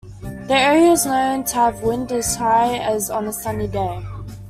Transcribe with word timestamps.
The 0.47 0.55
area 0.55 0.93
is 0.93 1.05
known 1.05 1.43
to 1.43 1.55
have 1.57 1.83
wind 1.83 2.11
as 2.11 2.35
high 2.37 2.77
as 2.79 3.11
on 3.11 3.27
a 3.27 3.31
sunny 3.31 3.67
day. 3.67 4.01